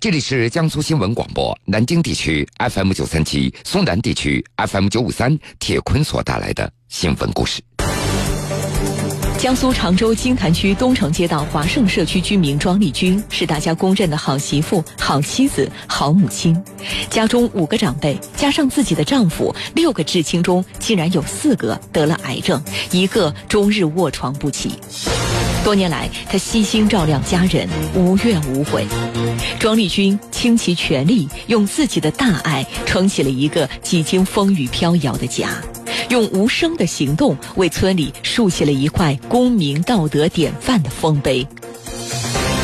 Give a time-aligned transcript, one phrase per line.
[0.00, 7.60] 这里是江苏新闻广播南京地区 FM 九三七、苏南地区 FM 九五三，铁坤所带来的新闻故事。
[9.40, 16.56] 江苏常州金坛区东城街道华盛社区居民庄丽君是大家公认的好媳妇、好妻子、好母亲。
[17.10, 22.62] 家中五个长辈加上自己的丈夫，六个至亲中竟然有四个得了癌症，
[22.92, 24.70] 一个终日卧床不起。
[25.68, 28.86] 多年来，他悉心照料家人，无怨无悔。
[29.58, 35.50] 庄丽君倾其全力，用自己的大爱撑起了一个几经风雨飘摇的家，
[36.08, 41.46] 用无声的行动为村里竖起了一块公民道德典范的丰碑。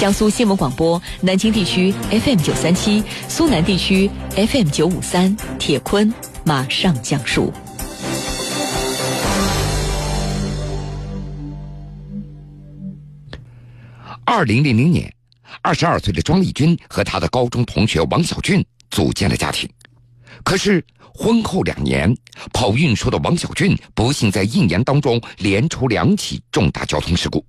[0.00, 6.10] 江苏新闻广播南京地区 FM 九三七，苏南地区 FM 九五三，铁坤
[6.44, 7.52] 马上讲述。
[14.36, 15.10] 二零零零年，
[15.62, 19.66] 二十二岁的庄丽君和她的高中同学王小俊组建了家庭。
[20.44, 22.14] 可是婚后两年，
[22.52, 27.42] 跑运输的王小俊不幸在一年当中连出两起重大交通事故。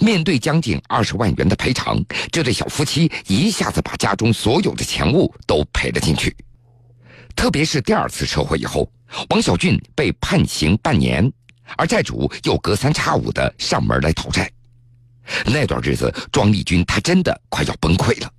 [0.00, 6.34] 面对将近二十万元的赔偿，这对小夫妻一下子把家中所有的钱物都赔了进去。
[7.36, 8.90] 特别是第二次车祸以后，
[9.28, 11.30] 王小俊被判刑半年，
[11.76, 14.50] 而债主又隔三差五的上门来讨债。
[15.46, 18.32] 那段日子，庄丽君她真的快要崩溃了。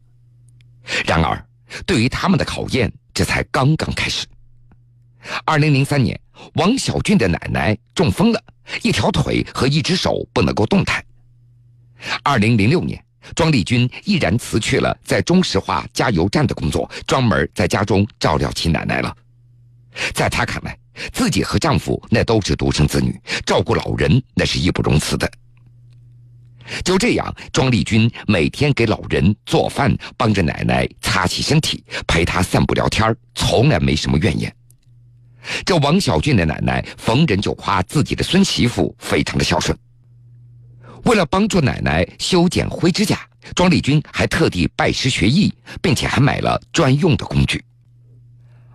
[1.05, 1.45] 然而，
[1.85, 4.25] 对于他们的考验，这才刚刚开始。
[5.43, 6.17] 二零零三年，
[6.53, 8.41] 王小俊的奶奶中风了，
[8.83, 11.03] 一条腿和一只手不能够动弹。
[12.23, 13.03] 二零零六年，
[13.35, 19.13] 庄丽君毅然辞去了在中石化加油站的工作，专门在家中照料起奶奶了。
[20.13, 20.77] 在她看来，
[21.11, 25.29] 自己和丈夫那都是独生子女，照顾老人那是义不容辞的。
[26.83, 34.53] 就这样，庄丽君每天给老人做饭，帮着奶奶擦洗身体，陪她散步聊天，从来没什么怨言。
[35.65, 39.77] 这王小俊的奶奶逢人就夸自己的孙媳妇非常的孝顺。
[41.05, 43.21] 为了帮助奶奶修剪灰指甲，
[43.55, 47.63] 庄丽君还特地拜师学艺，并且还买了专用的工具。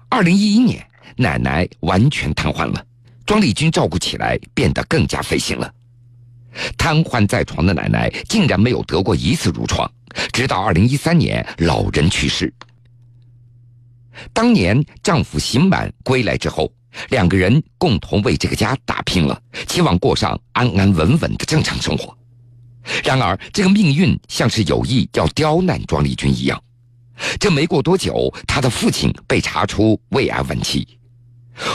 [0.09, 0.83] 二零一一年，
[1.17, 2.83] 奶奶完全瘫痪了，
[3.27, 5.71] 庄丽君照顾起来变得更加费心了。
[6.77, 9.91] 瘫痪在床的奶奶竟然没有得过一次褥疮，
[10.33, 12.53] 直到二零一三年老人去世。
[14.33, 16.71] 当年丈夫刑满归来之后，
[17.09, 22.17] 两个人共同为这个家打拼了，期望过上安安稳稳的正常生活。
[23.03, 26.63] 然而，这个命运像是有意要刁难庄丽君一样。
[27.41, 30.87] 这没过多久，她的父亲被查出胃癌晚期。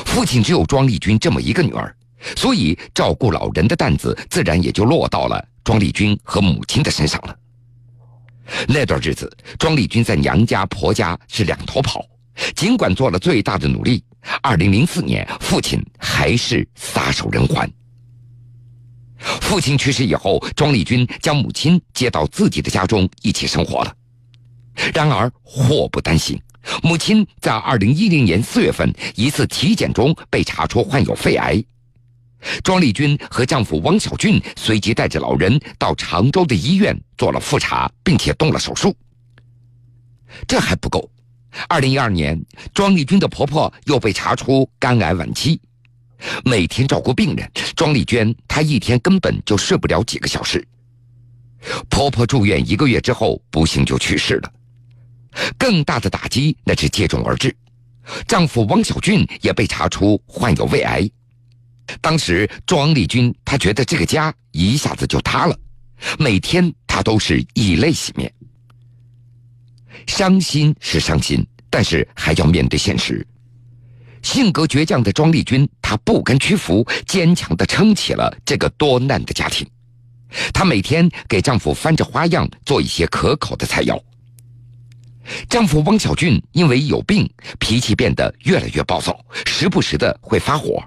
[0.05, 1.96] 父亲只有庄丽君这么一个女儿。
[2.35, 7.37] 所以，照顾老人的担子自然也就落到了庄丽君和母亲的身上了。
[8.67, 12.05] 那段日子，庄丽君在娘家婆家是两头跑，
[12.55, 14.03] 尽管做了最大的努力，
[14.41, 17.69] 二零零四年父亲还是撒手人寰。
[19.41, 23.93] 父亲去世以后，庄丽君将母亲接到自己的家中一起生活了。
[24.93, 26.39] 然而祸不单行，
[26.83, 31.63] 母亲在二零一零年四月份一次体检中被查出患有肺癌。
[32.63, 38.95] 庄丽君和丈夫王小俊随即带着老人到常州的医院做了复查，并且动了手术。
[40.47, 41.09] 这还不够，
[41.67, 42.39] 二零一二年，
[42.73, 45.59] 庄丽君的婆婆又被查出肝癌晚期。
[46.43, 50.65] 每天照顾病人，庄丽娟她一天根本就睡不了几个小时。
[51.89, 54.51] 婆婆住院一个月之后，不幸就去世了。
[55.57, 57.55] 更大的打击那是接踵而至，
[58.27, 61.09] 丈夫王小俊也被查出患有胃癌。
[62.01, 65.57] 当时庄丽君她觉得这个家一下子就塌了，
[66.19, 68.31] 每天她都是以泪洗面。
[70.05, 73.25] 伤心是伤心，但是还要面对现实。
[74.21, 79.67] 性格倔强的庄丽君，她不甘屈服，坚强的撑起了这个多难的家庭。
[80.53, 84.01] 她每天给丈夫翻着花样做一些可口的菜肴。
[85.49, 87.29] 丈夫汪小俊因为有病，
[87.59, 90.81] 脾气变得越来越暴躁，时不时的会发火。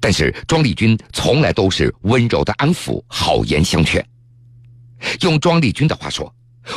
[0.00, 4.04] 但是庄丽君从来都是温柔的安抚，好言相劝。
[5.20, 6.32] 用庄丽君的话说：“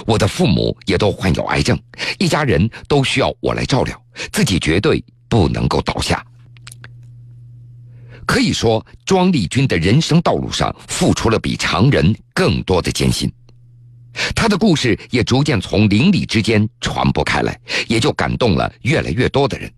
[0.06, 1.80] 我的父母也都患有癌症，
[2.18, 4.00] 一家人都需要我来照料，
[4.32, 6.24] 自己绝对不能够倒下。”
[8.28, 13.32] 可以说，庄丽君的人生道路上付出了比常人更多的艰辛。
[14.36, 19.72] 她的故事也逐渐从邻里之间传播开来，也就感动了越来越多的人。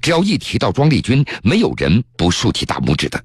[0.00, 3.22] 只要一提到庄丽君，没有人不竖起大拇指的。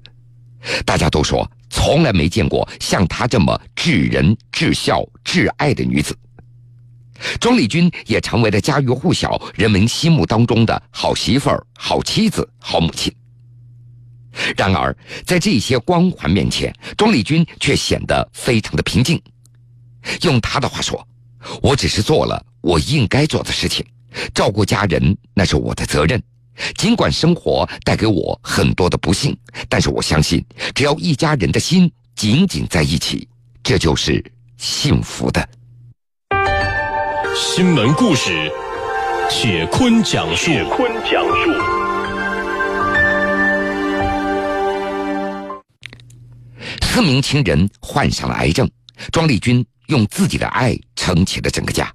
[0.84, 6.16] 大家都说，从来没见过像她这么至人、至孝、至爱的女子。
[7.38, 13.14] 庄丽君也成为了家喻户晓、人们心目当中的好媳妇儿、好妻子、好母亲。
[14.56, 14.96] 然而，
[15.26, 19.20] 在这些光环面前，庄丽君却显得非常的平静。
[20.22, 21.06] 用她的话说
[21.60, 23.84] ：“我只是做了我应该做的事情，
[24.34, 26.22] 照顾家人那是我的责任。
[26.76, 29.36] 尽管生活带给我很多的不幸，
[29.68, 33.28] 但是我相信，只要一家人的心紧紧在一起，
[33.62, 34.24] 这就是
[34.56, 35.48] 幸福的。”
[37.34, 38.50] 新闻故事，
[39.30, 40.46] 铁坤讲述。
[40.46, 41.50] 铁坤讲述。
[46.82, 48.68] 四名亲人患上了癌症，
[49.12, 51.90] 庄丽君用自己的爱撑起了整个家。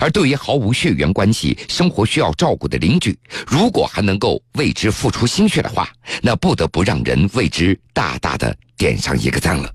[0.00, 5.88] 而对于毫无血缘关系、生活需要照顾的邻居，如果还能够为之付出心血的话，
[6.22, 9.70] 那不得不让人为之大大的点上一个赞了。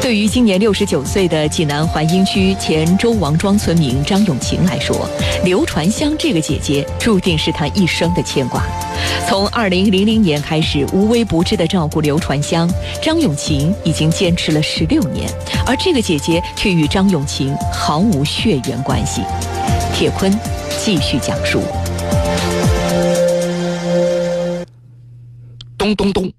[0.00, 5.08] 对于今年六十九岁的济南槐荫区前周王庄村民张永琴来说，
[5.44, 8.64] 刘传香这个姐姐注定是她一生的牵挂。
[9.28, 12.68] 从二零零零年开始无微不至的照顾刘传香，
[13.02, 15.30] 张永琴已经坚持了十六年，
[15.66, 19.22] 而这个姐姐却与张永琴毫无血缘关系。
[19.94, 20.36] 铁坤
[20.82, 21.62] 继续讲述。
[25.78, 26.30] 咚咚咚！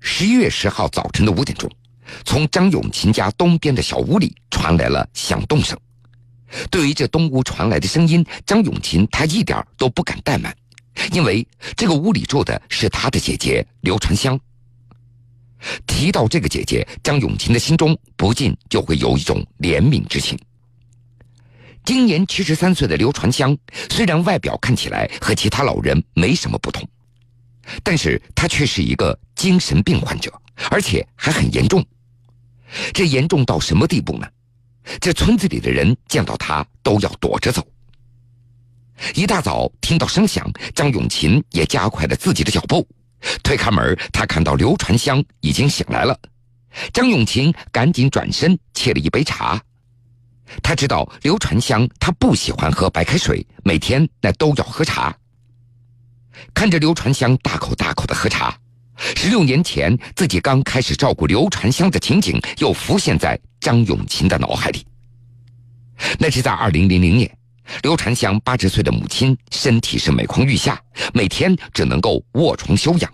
[0.00, 1.70] 十一月十号早晨的五点钟。
[2.24, 5.78] 从张永琴家东边的小屋里传来了响动声。
[6.70, 10.56] 对于这东屋传来的声音，张永琴他一点都不敢怠慢，
[11.12, 11.46] 因为
[11.76, 14.38] 这个屋里住的是他的姐姐刘传香。
[15.86, 20.38] 提到这个姐姐，张永琴的心中不禁就会有一种怜悯之情。
[21.84, 23.56] 今年七十三岁的刘传香，
[23.90, 26.88] 虽然外表看起来和其他老人没什么不同，
[27.82, 30.32] 但是他却是一个精神病患者，
[30.70, 31.84] 而且还很严重。
[32.92, 34.28] 这严重到什么地步呢？
[35.00, 37.66] 这村子里的人见到他都要躲着走。
[39.14, 42.86] 一大早听到声响，张永琴也加快了自己的脚步。
[43.42, 46.18] 推开门，他看到刘传香已经醒来了。
[46.92, 49.60] 张永琴赶紧转身沏了一杯茶。
[50.62, 55.14] 他知道刘传香他不喜欢喝白开水，每天那都要喝茶。
[56.54, 58.56] 看着刘传香大口大口的喝茶。
[59.16, 64.84] 十六年前，自己刚开始照顾刘传香的情景又浮现在张永琴的脑海里。
[66.18, 67.37] 那是在二零零零年，
[67.82, 70.80] 刘传香八十岁的母亲身体是每况愈下，
[71.12, 73.12] 每天只能够卧床休养。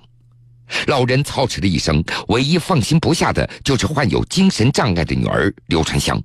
[0.86, 6.20] 老人操持的一生，唯一放心不下的就是患有精神障碍的女儿刘传香。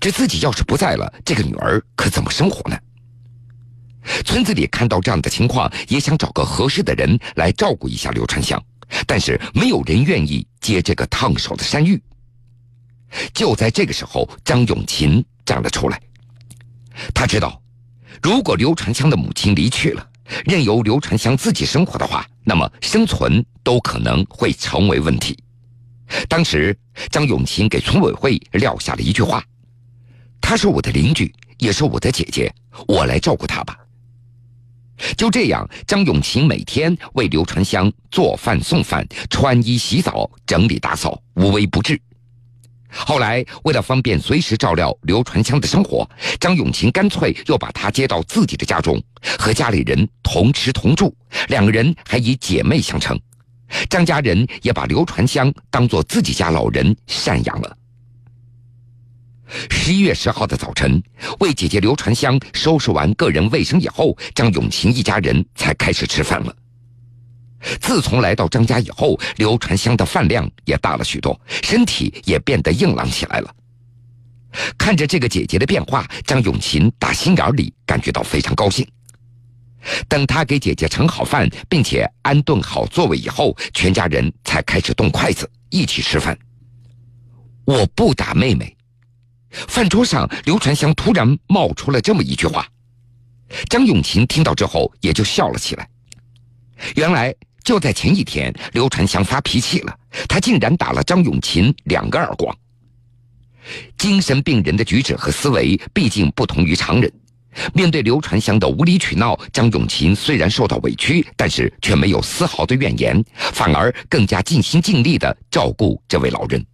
[0.00, 2.78] 这自己要是不在了，这个女儿可怎么生活呢？
[4.24, 8.62] 村子里看到这样的情况，也想找个合适的人来照顾一下刘传香，
[9.06, 12.00] 但是没有人愿意接这个烫手的山芋。
[13.32, 16.00] 就在这个时候，张永琴站了出来。
[17.14, 17.60] 他知道，
[18.22, 20.08] 如果刘传香的母亲离去了，
[20.44, 25.38] 任由刘传香自己生活的话，那么生存都可能会成为问题。
[26.28, 26.76] 当时，
[27.10, 29.44] 张永琴给村委会撂下了一句话
[30.40, 32.52] ：“她是我的邻居，也是我的姐姐，
[32.86, 33.76] 我来照顾她吧。”
[35.14, 42.00] 就这样，张永琴每天为刘传香做饭、送饭、穿衣、洗澡、整理、打扫，无微不至。
[42.88, 46.08] 后来，为了方便随时照料刘传香的生活，
[46.40, 49.02] 张永琴干脆又把她接到自己的家中，
[49.38, 51.14] 和家里人同吃同住，
[51.48, 53.18] 两个人还以姐妹相称。
[53.90, 57.76] 张家人也把刘传香当做自己家老人赡养了。
[59.70, 61.02] 十一月十号的早晨，
[61.40, 66.54] 为姐姐刘传香收拾完个人卫生以后，张永琴一家人才开始吃饭了。
[67.80, 73.54] 自从来到张家以后，刘传香的饭量也大了许多，身体也变得硬朗起来了。
[74.78, 78.86] 看着这个姐姐的变化，张永琴打心眼里感觉到非常高兴。
[80.08, 86.36] 等他给姐姐盛好饭，并且安顿好座位以后，全家人才开始动筷子一起吃饭。
[87.64, 88.74] 我不打妹妹。
[89.50, 92.66] 饭桌上，刘传香突然冒出了这么一句话，
[93.68, 95.88] 张永琴听到之后也就笑了起来。
[96.94, 97.34] 原来
[97.66, 102.56] 就在前一天，刘传祥发脾气了，他竟然打了张永琴两个耳光。
[103.98, 107.12] 精神病人的举止和思维毕竟不同于常人，
[107.74, 116.64] 面对刘传祥的无理取闹，张永琴虽然受到委屈，但是却没有丝毫的怨言，反而更加尽心尽力的照顾这位老人。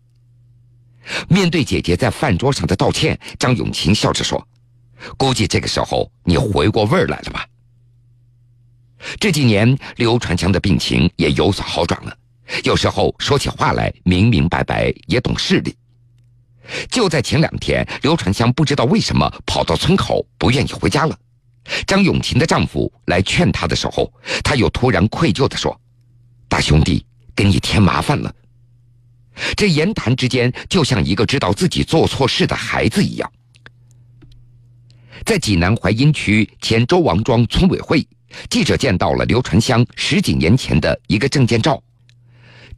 [1.26, 4.46] 面对姐姐在饭桌上的道歉，张永琴笑着说
[5.16, 7.46] ：“估计这个时候你回过味儿来了吧？”
[9.18, 12.16] 这几年，刘传强的病情也有所好转了，
[12.64, 15.74] 有时候说起话来明明白白，也懂事理。
[16.88, 21.18] 就在前两天，刘传香不知道为什么跑到村口，不愿意回家了。
[21.86, 25.78] 张永琴的丈夫来劝她的时候，她又突然愧疚地说
[26.48, 27.04] ：“大兄弟，
[27.34, 28.32] 给你添麻烦了。”
[29.56, 33.32] 这言谈之间，就像一个知道自己做错事的孩子一样。
[35.24, 38.06] 在济南淮阴区前周王庄村委会，
[38.50, 41.80] 记者见到了刘传香十几年前的一个证件照。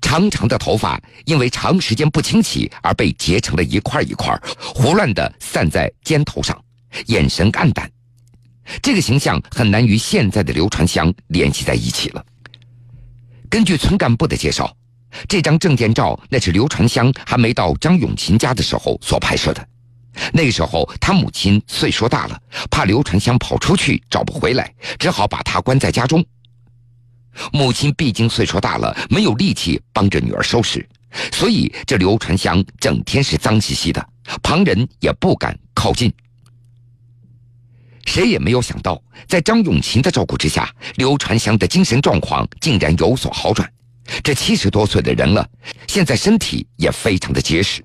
[0.00, 6.60] 长长的头发因为长时间不清洗而被结成了一块一块，胡乱地散在肩头上，
[7.06, 7.90] 眼神暗淡。
[8.82, 12.24] 这个形象很难与现在的刘传香联系在一起了。
[13.48, 14.74] 根据村干部的介绍，
[15.28, 19.66] 这张证件照那是刘传香还没到张永琴家的时候所拍摄的。
[20.33, 22.40] 那时候他母亲岁数大了，
[22.71, 26.25] 怕刘传香跑出去找不回来，只好把他关在家中。
[27.52, 30.88] 母亲毕竟岁数大了，没有力气帮着女儿收拾，
[31.33, 34.09] 所以这刘传香整天是脏兮兮的，
[34.42, 36.12] 旁人也不敢靠近。
[38.06, 43.68] 谁也没有想到，在张永琴的照顾之下，刘传香的精神状况竟然有所好转。
[44.23, 45.49] 这七十多岁的人了，
[45.88, 47.85] 现在身体也非常的结实。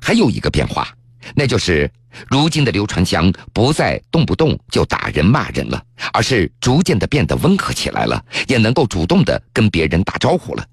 [0.00, 0.88] 还有一个变化。
[1.34, 1.90] 那就是，
[2.28, 5.82] 如今的刘传香不再动不动就打人骂人了，
[6.12, 10.66] 而是逐渐的变得温和起来了，也能够主动的跟别人打招呼了。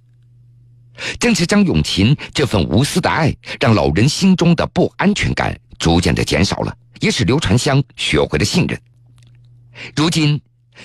[1.19, 8.79] 正是张永琴这份无私的爱，让老人心中的不安全感逐渐的减少了，也使刘传香学会了信任。
[9.95, 10.41] 如今，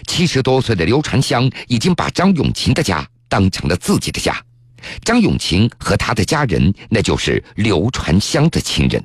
[0.07, 4.39] 七十多岁的刘传香已经把张永琴的家当成了自己的家，
[5.03, 9.03] 张永琴和他的家人，那就是刘传香的亲人。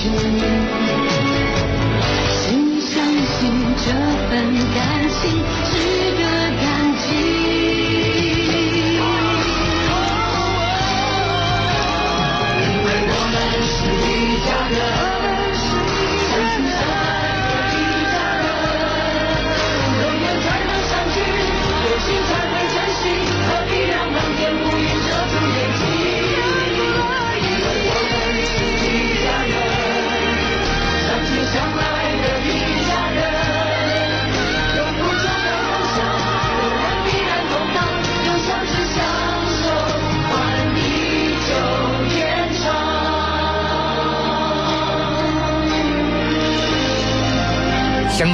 [0.00, 0.77] 心。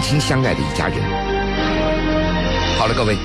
[0.04, 0.99] 相亲相爱的一家人。
[2.78, 3.16] 好了，各位。